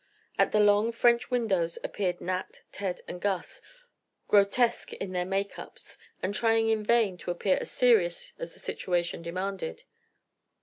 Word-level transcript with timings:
At 0.39 0.51
the 0.51 0.59
long 0.59 0.91
French 0.91 1.29
windows 1.29 1.77
appeared 1.83 2.21
Nat, 2.21 2.61
Ted 2.71 3.01
and 3.07 3.21
Gus, 3.21 3.61
grotesque 4.27 4.93
in 4.93 5.11
their 5.11 5.25
make 5.25 5.59
ups 5.59 5.99
and 6.23 6.33
trying 6.33 6.69
in 6.69 6.83
vain 6.83 7.19
to 7.19 7.29
appear 7.29 7.59
as 7.61 7.69
serious 7.69 8.33
as 8.39 8.55
the 8.55 8.59
situation 8.59 9.21
demanded. 9.21 9.83